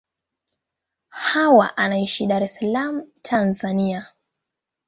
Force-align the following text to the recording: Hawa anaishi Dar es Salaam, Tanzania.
Hawa 1.27 1.77
anaishi 1.77 2.27
Dar 2.27 2.41
es 2.43 2.53
Salaam, 2.55 3.01
Tanzania. 3.21 4.07